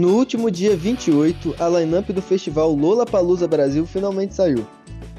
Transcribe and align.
No 0.00 0.16
último 0.16 0.50
dia 0.50 0.74
28, 0.74 1.56
a 1.58 1.68
line-up 1.68 2.10
do 2.10 2.22
festival 2.22 2.72
Lola 2.72 3.04
Palusa 3.04 3.46
Brasil 3.46 3.84
finalmente 3.84 4.34
saiu. 4.34 4.66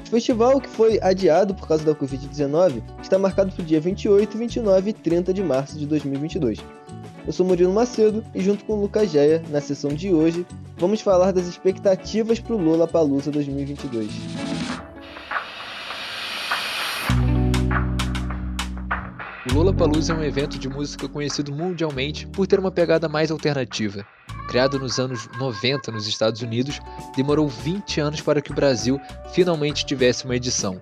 O 0.04 0.10
festival, 0.10 0.60
que 0.60 0.68
foi 0.68 0.98
adiado 1.00 1.54
por 1.54 1.68
causa 1.68 1.84
da 1.84 1.94
Covid-19, 1.94 2.82
está 3.00 3.16
marcado 3.16 3.52
para 3.52 3.62
o 3.62 3.64
dia 3.64 3.80
28, 3.80 4.36
29 4.36 4.90
e 4.90 4.92
30 4.92 5.32
de 5.32 5.40
março 5.40 5.78
de 5.78 5.86
2022. 5.86 6.58
Eu 7.24 7.32
sou 7.32 7.46
Murilo 7.46 7.72
Macedo 7.72 8.24
e 8.34 8.42
junto 8.42 8.64
com 8.64 8.72
o 8.72 8.80
Lucas 8.80 9.08
Geia, 9.08 9.40
na 9.50 9.60
sessão 9.60 9.90
de 9.90 10.12
hoje, 10.12 10.44
vamos 10.76 11.00
falar 11.00 11.30
das 11.30 11.46
expectativas 11.46 12.40
para 12.40 12.56
o 12.56 12.60
Lola 12.60 12.88
Palusa 12.88 13.30
2022. 13.30 14.10
O 19.52 19.54
Lollapalooza 19.54 20.14
é 20.14 20.16
um 20.16 20.22
evento 20.22 20.58
de 20.58 20.66
música 20.66 21.06
conhecido 21.06 21.52
mundialmente 21.52 22.26
por 22.26 22.46
ter 22.46 22.58
uma 22.58 22.70
pegada 22.70 23.06
mais 23.06 23.30
alternativa. 23.30 24.02
Criado 24.48 24.78
nos 24.78 24.98
anos 24.98 25.28
90 25.38 25.92
nos 25.92 26.06
Estados 26.06 26.40
Unidos, 26.40 26.80
demorou 27.14 27.46
20 27.48 28.00
anos 28.00 28.22
para 28.22 28.40
que 28.40 28.50
o 28.50 28.54
Brasil 28.54 28.98
finalmente 29.34 29.84
tivesse 29.84 30.24
uma 30.24 30.36
edição. 30.36 30.80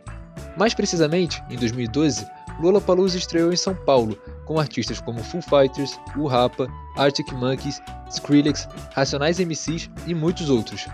Mais 0.56 0.72
precisamente, 0.72 1.42
em 1.50 1.56
2012, 1.56 2.24
Lollapalooza 2.60 3.18
estreou 3.18 3.52
em 3.52 3.56
São 3.56 3.74
Paulo, 3.74 4.16
com 4.44 4.60
artistas 4.60 5.00
como 5.00 5.18
Foo 5.24 5.42
Fighters, 5.42 5.98
o 6.16 6.28
Rapa, 6.28 6.68
Arctic 6.96 7.32
Monkeys, 7.32 7.82
Skrillex, 8.08 8.68
Racionais 8.94 9.40
MCs 9.40 9.90
e 10.06 10.14
muitos 10.14 10.48
outros. 10.48 10.86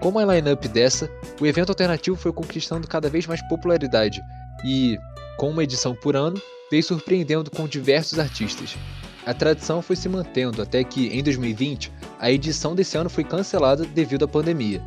Com 0.00 0.08
uma 0.08 0.24
line-up 0.24 0.66
dessa, 0.68 1.10
o 1.38 1.46
evento 1.46 1.68
alternativo 1.68 2.16
foi 2.16 2.32
conquistando 2.32 2.88
cada 2.88 3.10
vez 3.10 3.26
mais 3.26 3.46
popularidade 3.48 4.22
e, 4.64 4.98
com 5.36 5.50
uma 5.50 5.62
edição 5.62 5.94
por 5.94 6.16
ano, 6.16 6.40
veio 6.70 6.82
surpreendendo 6.82 7.50
com 7.50 7.66
diversos 7.66 8.18
artistas. 8.18 8.76
A 9.24 9.34
tradição 9.34 9.82
foi 9.82 9.96
se 9.96 10.08
mantendo 10.08 10.62
até 10.62 10.84
que, 10.84 11.08
em 11.08 11.22
2020, 11.22 11.92
a 12.18 12.30
edição 12.30 12.74
desse 12.74 12.96
ano 12.96 13.10
foi 13.10 13.24
cancelada 13.24 13.84
devido 13.84 14.24
à 14.24 14.28
pandemia. 14.28 14.82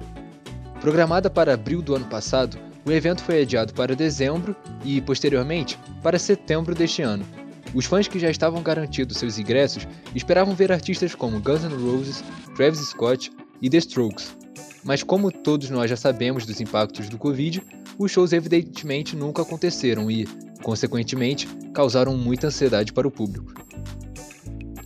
Programada 0.79 1.29
para 1.29 1.53
abril 1.53 1.81
do 1.81 1.95
ano 1.95 2.05
passado, 2.05 2.57
o 2.85 2.91
evento 2.91 3.21
foi 3.21 3.41
adiado 3.41 3.73
para 3.73 3.95
dezembro 3.95 4.55
e, 4.83 5.01
posteriormente, 5.01 5.77
para 6.01 6.17
setembro 6.17 6.73
deste 6.73 7.01
ano. 7.01 7.25
Os 7.73 7.85
fãs 7.85 8.07
que 8.07 8.17
já 8.17 8.31
estavam 8.31 8.63
garantidos 8.63 9.17
seus 9.17 9.37
ingressos 9.37 9.87
esperavam 10.15 10.55
ver 10.55 10.71
artistas 10.71 11.13
como 11.13 11.39
Guns 11.39 11.63
N' 11.63 11.75
Roses, 11.75 12.23
Travis 12.55 12.79
Scott 12.79 13.31
e 13.61 13.69
The 13.69 13.77
Strokes. 13.77 14.35
Mas 14.83 15.03
como 15.03 15.31
todos 15.31 15.69
nós 15.69 15.89
já 15.89 15.97
sabemos 15.97 16.45
dos 16.45 16.61
impactos 16.61 17.09
do 17.09 17.17
Covid, 17.17 17.61
os 17.97 18.11
shows 18.11 18.31
evidentemente 18.31 19.15
nunca 19.15 19.41
aconteceram 19.41 20.09
e, 20.09 20.25
consequentemente, 20.69 21.47
causaram 21.73 22.15
muita 22.15 22.45
ansiedade 22.45 22.93
para 22.93 23.07
o 23.07 23.11
público. 23.11 23.53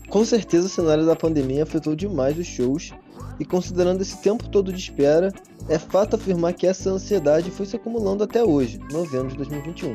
Com 0.08 0.23
certeza 0.23 0.67
o 0.67 0.70
cenário 0.70 1.06
da 1.06 1.14
pandemia 1.14 1.64
afetou 1.64 1.94
demais 1.94 2.38
os 2.38 2.48
shows, 2.48 2.94
e 3.38 3.44
considerando 3.44 4.02
esse 4.02 4.22
tempo 4.22 4.48
todo 4.48 4.72
de 4.72 4.80
espera, 4.80 5.34
é 5.67 5.78
fato 5.78 6.16
afirmar 6.16 6.54
que 6.54 6.66
essa 6.66 6.89
ansiedade 6.89 7.52
foi 7.52 7.66
se 7.66 7.76
acumulando 7.76 8.23
até 8.23 8.42
hoje, 8.42 8.80
novembro 8.94 9.28
de 9.28 9.36
2021. 9.36 9.94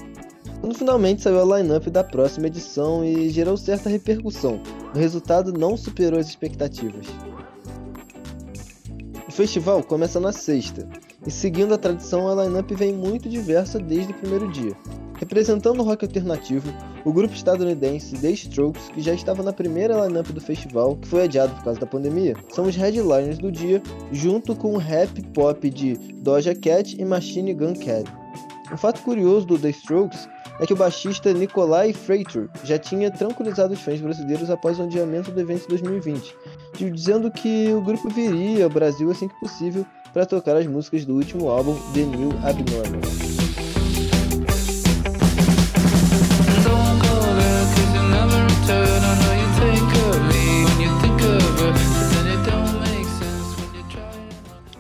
Quando 0.61 0.75
finalmente 0.75 1.23
saiu 1.23 1.41
a 1.41 1.59
line-up 1.59 1.89
da 1.89 2.05
próxima 2.05 2.49
edição 2.49 3.03
e 3.03 3.31
gerou 3.31 3.57
certa 3.57 3.89
repercussão, 3.89 4.61
o 4.95 4.99
resultado 4.99 5.55
não 5.55 5.75
superou 5.75 6.21
as 6.21 6.29
expectativas. 6.29 7.07
O 9.27 9.33
festival 9.33 9.83
começa 9.83 10.21
na 10.21 10.33
sexta, 10.33 10.87
e 11.27 11.31
seguindo 11.31 11.73
a 11.73 11.79
tradição, 11.79 12.29
a 12.29 12.45
line-up 12.45 12.75
vem 12.75 12.93
muito 12.93 13.27
diversa 13.27 13.79
desde 13.79 14.13
o 14.13 14.17
primeiro 14.17 14.53
dia. 14.53 14.77
Representando 15.19 15.81
o 15.81 15.83
rock 15.83 16.05
alternativo, 16.05 16.73
o 17.05 17.13
grupo 17.13 17.35
estadunidense 17.35 18.17
The 18.17 18.31
Strokes, 18.31 18.89
que 18.91 19.01
já 19.01 19.13
estava 19.13 19.43
na 19.43 19.53
primeira 19.53 20.07
lineup 20.07 20.29
do 20.29 20.41
festival, 20.41 20.97
que 20.97 21.09
foi 21.09 21.25
adiado 21.25 21.55
por 21.57 21.65
causa 21.65 21.81
da 21.81 21.87
pandemia, 21.87 22.37
são 22.51 22.67
os 22.67 22.77
headliners 22.77 23.39
do 23.39 23.51
dia, 23.51 23.83
junto 24.13 24.55
com 24.55 24.75
o 24.75 24.79
rap 24.79 25.21
pop 25.35 25.69
de 25.69 25.95
Doja 26.23 26.55
Cat 26.55 26.97
e 26.97 27.05
Machine 27.05 27.53
Gun 27.53 27.75
Kelly. 27.75 28.07
Um 28.73 28.77
fato 28.77 29.03
curioso 29.03 29.47
do 29.47 29.59
The 29.59 29.71
Strokes 29.71 30.29
é 30.61 30.67
que 30.67 30.73
o 30.73 30.77
baixista 30.77 31.33
Nikolai 31.33 31.93
Freitor 31.93 32.49
já 32.63 32.79
tinha 32.79 33.11
tranquilizado 33.11 33.75
os 33.75 33.81
fãs 33.81 34.01
brasileiros 34.01 34.51
após 34.51 34.79
o 34.79 34.83
adiamento 34.83 35.31
do 35.31 35.41
evento 35.41 35.69
2020, 35.69 36.35
dizendo 36.75 37.31
que 37.31 37.73
o 37.73 37.81
grupo 37.81 38.09
viria 38.09 38.65
ao 38.65 38.71
Brasil 38.71 39.11
assim 39.11 39.29
que 39.29 39.41
possível 39.41 39.87
para 40.13 40.27
tocar 40.27 40.57
as 40.57 40.67
músicas 40.67 41.05
do 41.05 41.15
último 41.15 41.49
álbum 41.49 41.77
The 41.93 42.03
New 42.03 42.31
Abnormal. 42.45 43.48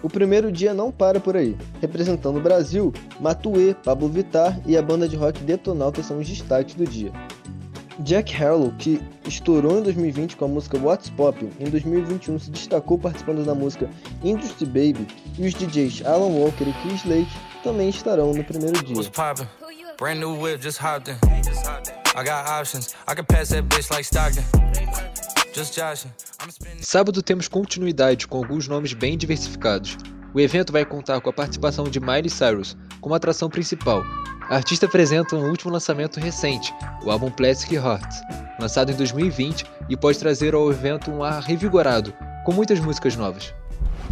O 0.08 0.10
primeiro 0.10 0.50
dia 0.50 0.72
não 0.72 0.90
para 0.90 1.20
por 1.20 1.36
aí. 1.36 1.54
Representando 1.82 2.38
o 2.38 2.40
Brasil, 2.40 2.94
Matue, 3.20 3.76
Pablo 3.84 4.08
Vittar 4.08 4.58
e 4.64 4.74
a 4.74 4.80
banda 4.80 5.06
de 5.06 5.14
rock 5.16 5.42
Detonauta 5.42 6.02
são 6.02 6.18
os 6.18 6.26
destaques 6.26 6.74
do 6.74 6.86
dia. 6.86 7.12
Jack 7.98 8.34
Harlow, 8.34 8.72
que 8.78 9.02
estourou 9.26 9.80
em 9.80 9.82
2020 9.82 10.38
com 10.38 10.46
a 10.46 10.48
música 10.48 10.78
What's 10.78 11.10
Poppin', 11.10 11.50
em 11.60 11.68
2021 11.68 12.38
se 12.38 12.50
destacou 12.50 12.96
participando 12.98 13.44
da 13.44 13.54
música 13.54 13.90
Industry 14.24 14.64
Baby, 14.64 15.06
e 15.38 15.46
os 15.46 15.52
DJs 15.52 16.06
Alan 16.06 16.28
Walker 16.28 16.64
e 16.64 16.72
Chris 16.80 17.04
Lake 17.04 17.28
também 17.62 17.90
estarão 17.90 18.32
no 18.32 18.42
primeiro 18.42 18.82
dia. 18.82 18.96
Sábado 26.80 27.22
temos 27.22 27.48
continuidade 27.48 28.26
com 28.26 28.38
alguns 28.38 28.68
nomes 28.68 28.92
bem 28.92 29.16
diversificados. 29.16 29.96
O 30.34 30.40
evento 30.40 30.72
vai 30.72 30.84
contar 30.84 31.20
com 31.20 31.30
a 31.30 31.32
participação 31.32 31.84
de 31.84 31.98
Miley 31.98 32.30
Cyrus 32.30 32.76
como 33.00 33.14
atração 33.14 33.48
principal. 33.48 34.02
A 34.48 34.56
artista 34.56 34.86
apresenta 34.86 35.36
um 35.36 35.48
último 35.50 35.72
lançamento 35.72 36.20
recente, 36.20 36.72
o 37.04 37.10
álbum 37.10 37.30
Plastic 37.30 37.72
Hearts, 37.72 38.20
lançado 38.60 38.90
em 38.90 38.94
2020 38.94 39.64
e 39.88 39.96
pode 39.96 40.18
trazer 40.18 40.54
ao 40.54 40.70
evento 40.70 41.10
um 41.10 41.22
ar 41.22 41.42
revigorado, 41.42 42.14
com 42.44 42.52
muitas 42.52 42.80
músicas 42.80 43.16
novas. 43.16 43.52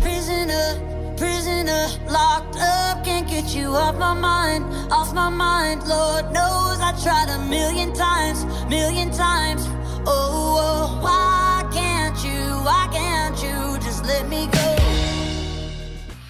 Prisoner, 0.00 0.78
prisoner, 1.16 1.88
locked 2.10 2.56
up, 2.56 3.02
can't 3.02 3.28
get 3.28 3.54
you 3.54 3.70
off 3.70 3.96
my 3.98 4.14
mind, 4.14 4.64
off 4.90 5.14
my 5.14 5.30
mind. 5.30 5.86
Lord 5.88 6.32
knows 6.32 6.80
I 6.80 6.92
tried 7.02 7.30
a 7.30 7.38
million 7.48 7.92
times, 7.94 8.44
million 8.68 9.10
times. 9.10 9.66
Oh, 10.06 10.58
oh, 10.58 11.00
why 11.02 11.35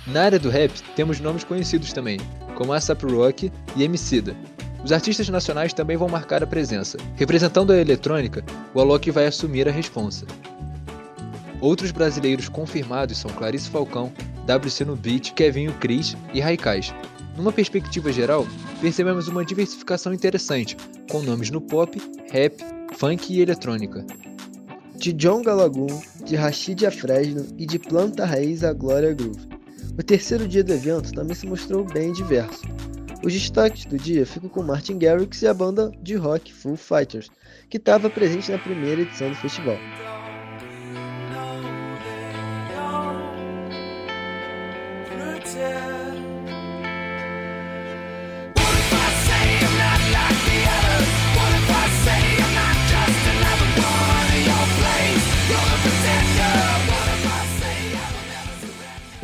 Na 0.06 0.22
área 0.24 0.38
do 0.38 0.50
rap, 0.50 0.70
temos 0.94 1.18
nomes 1.18 1.44
conhecidos 1.44 1.94
também, 1.94 2.18
como 2.54 2.74
ASAP 2.74 3.04
Rock 3.04 3.50
e 3.74 3.82
Emicida. 3.82 4.36
Os 4.84 4.92
artistas 4.92 5.30
nacionais 5.30 5.72
também 5.72 5.96
vão 5.96 6.10
marcar 6.10 6.42
a 6.42 6.46
presença. 6.46 6.98
Representando 7.14 7.72
a 7.72 7.78
eletrônica, 7.78 8.44
o 8.74 8.80
Alok 8.80 9.10
vai 9.10 9.26
assumir 9.26 9.66
a 9.66 9.72
responsa. 9.72 10.26
Outros 11.58 11.90
brasileiros 11.90 12.50
confirmados 12.50 13.16
são 13.16 13.30
Clarice 13.30 13.70
Falcão, 13.70 14.12
WC 14.46 14.84
no 14.84 14.94
Beat, 14.94 15.32
Kevinho 15.32 15.72
Cris 15.80 16.14
e 16.34 16.40
Raikais. 16.40 16.94
Numa 17.34 17.50
perspectiva 17.50 18.12
geral, 18.12 18.46
percebemos 18.80 19.26
uma 19.26 19.42
diversificação 19.42 20.12
interessante, 20.12 20.76
com 21.10 21.22
nomes 21.22 21.50
no 21.50 21.62
pop, 21.62 21.98
rap, 22.30 22.62
funk 22.94 23.32
e 23.32 23.40
eletrônica. 23.40 24.04
De 24.98 25.12
John 25.12 25.42
Galagoon, 25.42 26.02
de 26.24 26.36
Rashid 26.36 26.86
a 26.86 26.90
Fresno 26.90 27.46
e 27.58 27.66
de 27.66 27.78
Planta 27.78 28.24
Raiz 28.24 28.64
a 28.64 28.72
Glória 28.72 29.12
Groove. 29.12 29.46
O 29.98 30.02
terceiro 30.02 30.48
dia 30.48 30.64
do 30.64 30.72
evento 30.72 31.12
também 31.12 31.34
se 31.34 31.46
mostrou 31.46 31.84
bem 31.84 32.12
diverso. 32.12 32.62
Os 33.24 33.32
destaques 33.32 33.84
do 33.84 33.96
dia 33.96 34.24
ficam 34.24 34.48
com 34.48 34.62
Martin 34.62 34.98
Garrix 34.98 35.42
e 35.42 35.46
a 35.46 35.54
banda 35.54 35.92
de 36.02 36.16
rock 36.16 36.52
Foo 36.52 36.76
Fighters, 36.76 37.30
que 37.68 37.76
estava 37.76 38.08
presente 38.08 38.50
na 38.50 38.58
primeira 38.58 39.02
edição 39.02 39.28
do 39.28 39.36
festival. 39.36 39.76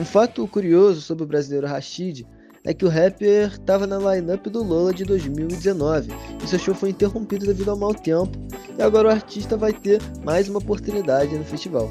Um 0.02 0.04
fato 0.04 0.48
curioso 0.48 1.00
sobre 1.00 1.22
o 1.22 1.26
brasileiro 1.28 1.64
Rashid 1.64 2.26
é 2.64 2.74
que 2.74 2.84
o 2.84 2.88
rapper 2.88 3.52
estava 3.52 3.86
na 3.86 3.98
lineup 3.98 4.48
do 4.48 4.60
Lola 4.60 4.92
de 4.92 5.04
2019 5.04 6.10
e 6.42 6.48
seu 6.48 6.58
show 6.58 6.74
foi 6.74 6.90
interrompido 6.90 7.46
devido 7.46 7.70
ao 7.70 7.76
mau 7.76 7.94
tempo 7.94 8.36
e 8.76 8.82
agora 8.82 9.06
o 9.06 9.10
artista 9.12 9.56
vai 9.56 9.72
ter 9.72 10.02
mais 10.24 10.48
uma 10.48 10.58
oportunidade 10.58 11.38
no 11.38 11.44
festival. 11.44 11.88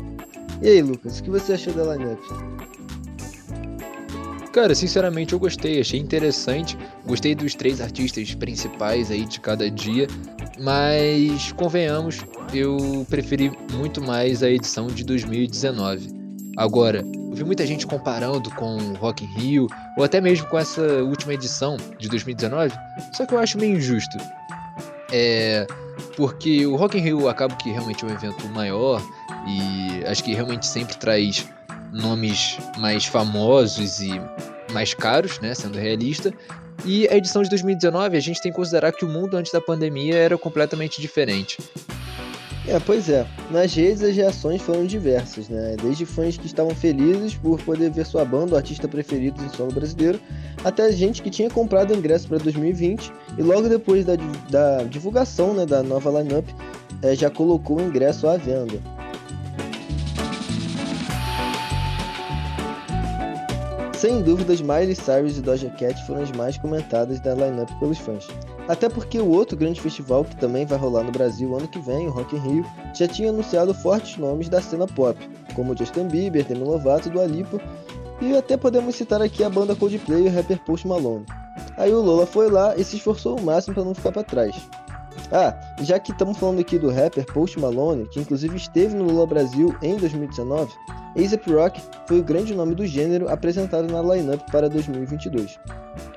E 0.61 0.67
aí, 0.67 0.81
Lucas, 0.81 1.19
o 1.19 1.23
que 1.23 1.29
você 1.29 1.53
achou 1.53 1.71
da 1.71 1.95
lineup? 1.95 2.19
Cara, 4.51 4.75
sinceramente 4.75 5.31
eu 5.31 5.39
gostei, 5.39 5.79
achei 5.79 5.97
interessante. 5.97 6.77
Gostei 7.05 7.33
dos 7.33 7.55
três 7.55 7.79
artistas 7.79 8.35
principais 8.35 9.09
aí 9.09 9.23
de 9.23 9.39
cada 9.39 9.71
dia, 9.71 10.07
mas 10.59 11.53
convenhamos, 11.53 12.25
eu 12.53 13.07
preferi 13.09 13.53
muito 13.71 14.01
mais 14.01 14.43
a 14.43 14.49
edição 14.49 14.87
de 14.87 15.05
2019. 15.05 16.19
Agora, 16.57 17.05
eu 17.31 17.37
vi 17.37 17.43
muita 17.45 17.65
gente 17.65 17.87
comparando 17.87 18.51
com 18.51 18.77
Rock 18.95 19.23
in 19.23 19.27
Rio, 19.39 19.67
ou 19.97 20.03
até 20.03 20.19
mesmo 20.19 20.45
com 20.47 20.59
essa 20.59 20.81
última 21.01 21.33
edição 21.33 21.77
de 21.97 22.09
2019, 22.09 22.73
só 23.13 23.25
que 23.25 23.33
eu 23.33 23.39
acho 23.39 23.57
meio 23.57 23.77
injusto. 23.77 24.17
É, 25.09 25.65
porque 26.17 26.65
o 26.65 26.75
Rock 26.75 26.97
in 26.97 27.01
Rio 27.01 27.29
acaba 27.29 27.55
que 27.55 27.71
realmente 27.71 28.03
é 28.03 28.07
um 28.09 28.11
evento 28.11 28.45
maior 28.49 29.01
e 29.47 30.05
acho 30.05 30.21
que 30.25 30.33
realmente 30.33 30.67
sempre 30.67 30.97
traz 30.97 31.47
nomes 31.93 32.57
mais 32.77 33.05
famosos 33.05 34.01
e 34.01 34.11
mais 34.73 34.93
caros, 34.93 35.39
né, 35.39 35.53
sendo 35.53 35.79
realista. 35.79 36.33
E 36.83 37.07
a 37.07 37.15
edição 37.15 37.43
de 37.43 37.49
2019, 37.49 38.17
a 38.17 38.19
gente 38.19 38.41
tem 38.41 38.51
que 38.51 38.57
considerar 38.57 38.91
que 38.91 39.05
o 39.05 39.07
mundo 39.07 39.37
antes 39.37 39.53
da 39.53 39.61
pandemia 39.61 40.15
era 40.15 40.37
completamente 40.37 40.99
diferente. 40.99 41.57
É, 42.67 42.79
pois 42.79 43.09
é. 43.09 43.25
Nas 43.49 43.73
redes 43.73 44.03
as 44.03 44.15
reações 44.15 44.61
foram 44.61 44.85
diversas, 44.85 45.49
né? 45.49 45.75
Desde 45.81 46.05
fãs 46.05 46.37
que 46.37 46.45
estavam 46.45 46.75
felizes 46.75 47.33
por 47.33 47.59
poder 47.61 47.89
ver 47.89 48.05
sua 48.05 48.23
banda, 48.23 48.53
o 48.53 48.57
artista 48.57 48.87
preferido 48.87 49.43
em 49.43 49.49
solo 49.49 49.71
brasileiro, 49.71 50.19
até 50.63 50.91
gente 50.91 51.21
que 51.23 51.29
tinha 51.29 51.49
comprado 51.49 51.93
ingresso 51.93 52.27
para 52.27 52.37
2020 52.37 53.11
e 53.37 53.41
logo 53.41 53.67
depois 53.67 54.05
da, 54.05 54.13
da 54.49 54.83
divulgação 54.83 55.53
né, 55.53 55.65
da 55.65 55.81
nova 55.81 56.21
lineup 56.21 56.47
é, 57.01 57.15
já 57.15 57.29
colocou 57.29 57.77
o 57.77 57.81
ingresso 57.81 58.27
à 58.27 58.37
venda. 58.37 58.79
Sem 64.01 64.21
dúvidas, 64.21 64.61
Miley 64.61 64.95
Cyrus 64.95 65.37
e 65.37 65.41
Doja 65.41 65.69
Cat 65.69 65.95
foram 66.07 66.23
as 66.23 66.31
mais 66.31 66.57
comentadas 66.57 67.19
da 67.19 67.33
lineup 67.35 67.69
pelos 67.79 67.99
fãs. 67.99 68.27
Até 68.67 68.87
porque 68.87 69.19
o 69.19 69.29
outro 69.29 69.57
grande 69.57 69.81
festival 69.81 70.23
que 70.23 70.35
também 70.35 70.65
vai 70.65 70.77
rolar 70.77 71.03
no 71.03 71.11
Brasil 71.11 71.55
ano 71.55 71.67
que 71.67 71.79
vem, 71.79 72.07
o 72.07 72.11
Rock 72.11 72.35
in 72.35 72.39
Rio, 72.39 72.65
já 72.95 73.07
tinha 73.07 73.29
anunciado 73.29 73.73
fortes 73.73 74.17
nomes 74.17 74.49
da 74.49 74.61
cena 74.61 74.87
pop, 74.87 75.17
como 75.55 75.75
Justin 75.75 76.07
Bieber, 76.07 76.45
Demi 76.45 76.63
Lovato 76.63 77.09
Dua 77.09 77.25
Lipa, 77.25 77.59
e 78.21 78.37
até 78.37 78.55
podemos 78.55 78.95
citar 78.95 79.21
aqui 79.21 79.43
a 79.43 79.49
banda 79.49 79.75
Coldplay 79.75 80.25
e 80.25 80.27
o 80.27 80.31
rapper 80.31 80.59
Post 80.63 80.87
Malone. 80.87 81.25
Aí 81.75 81.91
o 81.91 82.01
Lola 82.01 82.25
foi 82.25 82.49
lá 82.49 82.75
e 82.77 82.83
se 82.83 82.97
esforçou 82.97 83.39
o 83.39 83.41
máximo 83.41 83.73
para 83.73 83.83
não 83.83 83.95
ficar 83.95 84.11
para 84.11 84.23
trás. 84.23 84.55
Ah, 85.31 85.57
já 85.81 85.97
que 85.97 86.11
estamos 86.11 86.37
falando 86.37 86.59
aqui 86.59 86.77
do 86.77 86.91
rapper 86.91 87.25
Post 87.33 87.59
Malone, 87.59 88.07
que 88.09 88.19
inclusive 88.19 88.55
esteve 88.55 88.95
no 88.95 89.05
Lula 89.05 89.25
Brasil 89.25 89.75
em 89.81 89.97
2019, 89.97 90.71
A$AP 90.89 91.47
Rock 91.51 91.81
foi 92.07 92.19
o 92.19 92.23
grande 92.23 92.53
nome 92.53 92.75
do 92.75 92.85
gênero 92.85 93.29
apresentado 93.29 93.91
na 93.91 94.01
lineup 94.01 94.41
para 94.51 94.69
2022. 94.69 95.59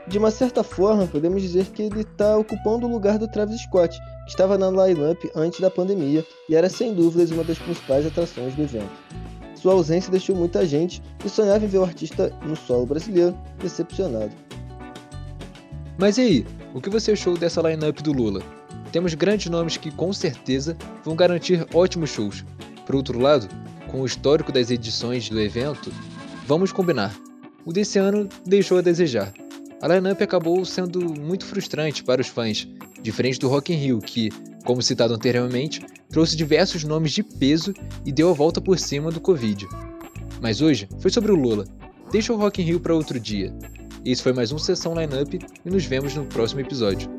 De 0.07 0.19
uma 0.19 0.31
certa 0.31 0.63
forma, 0.63 1.07
podemos 1.07 1.41
dizer 1.41 1.67
que 1.67 1.83
ele 1.83 2.01
está 2.01 2.37
ocupando 2.37 2.87
o 2.87 2.91
lugar 2.91 3.19
do 3.19 3.27
Travis 3.27 3.63
Scott, 3.63 3.99
que 4.25 4.31
estava 4.31 4.59
na 4.59 4.71
lineup 4.71 5.25
antes 5.35 5.61
da 5.61 5.71
pandemia 5.71 6.25
e 6.49 6.55
era 6.55 6.69
sem 6.69 6.95
dúvidas 6.95 7.31
uma 7.31 7.45
das 7.45 7.59
principais 7.59 8.07
atrações 8.07 8.55
do 8.55 8.63
evento. 8.63 8.91
Sua 9.55 9.73
ausência 9.73 10.11
deixou 10.11 10.37
muita 10.37 10.67
gente 10.67 11.03
que 11.19 11.29
sonhava 11.29 11.65
em 11.65 11.69
ver 11.69 11.79
o 11.79 11.85
artista 11.85 12.31
no 12.45 12.55
solo 12.55 12.85
brasileiro 12.85 13.35
decepcionado. 13.59 14.33
Mas 15.97 16.19
e 16.19 16.21
aí, 16.21 16.47
o 16.75 16.81
que 16.81 16.91
você 16.91 17.13
achou 17.13 17.37
dessa 17.37 17.63
lineup 17.63 18.01
do 18.03 18.13
Lula? 18.13 18.43
temos 18.95 19.13
grandes 19.15 19.51
nomes 19.51 19.77
que 19.77 19.91
com 19.91 20.13
certeza 20.13 20.77
vão 21.05 21.17
garantir 21.17 21.67
ótimos 21.75 22.11
shows. 22.11 22.45
Por 22.87 22.95
outro 22.95 23.19
lado, 23.19 23.49
com 23.91 24.03
o 24.03 24.07
histórico 24.07 24.53
das 24.53 24.71
edições 24.71 25.29
do 25.29 25.41
evento, 25.41 25.93
vamos 26.47 26.71
combinar. 26.71 27.13
O 27.65 27.73
desse 27.73 27.99
ano 27.99 28.29
deixou 28.47 28.79
a 28.79 28.83
desejar. 28.83 29.35
A 29.85 29.87
lineup 29.87 30.23
acabou 30.23 30.65
sendo 30.65 30.99
muito 31.21 31.45
frustrante 31.45 32.03
para 32.03 32.23
os 32.23 32.27
fãs, 32.27 32.67
diferente 33.03 33.39
do 33.39 33.51
Rock 33.51 33.71
in 33.71 33.77
Rio, 33.77 33.99
que, 33.99 34.31
como 34.65 34.81
citado 34.81 35.13
anteriormente, 35.13 35.85
trouxe 36.09 36.35
diversos 36.35 36.85
nomes 36.85 37.13
de 37.13 37.23
peso 37.23 37.75
e 38.03 38.11
deu 38.11 38.31
a 38.31 38.33
volta 38.33 38.63
por 38.63 38.79
cima 38.79 39.11
do 39.11 39.21
Covid. 39.21 39.69
Mas 40.41 40.63
hoje 40.63 40.89
foi 41.01 41.11
sobre 41.11 41.33
o 41.33 41.37
Lula. 41.37 41.67
Deixa 42.11 42.33
o 42.33 42.37
Rock 42.39 42.63
in 42.63 42.65
Rio 42.65 42.81
para 42.81 42.95
outro 42.95 43.21
dia. 43.21 43.55
Esse 44.07 44.23
foi 44.23 44.33
mais 44.33 44.53
um 44.53 44.59
Sessão 44.59 44.95
Lineup 44.95 45.35
e 45.35 45.71
nos 45.71 45.85
vemos 45.85 46.15
no 46.15 46.25
próximo 46.25 46.63
episódio. 46.63 47.11